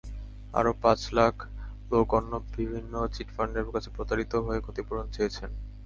আরও 0.53 0.71
পাঁচ 0.83 0.99
লাখ 1.13 1.35
লোক 1.91 2.07
অন্য 2.13 2.31
বিভিন্ন 2.51 2.93
চিটফান্ডের 3.15 3.65
কাছে 3.67 3.89
প্রতারিত 3.95 4.33
হয়ে 4.45 4.63
ক্ষতিপূরণ 4.65 5.05
চেয়েছেন। 5.11 5.49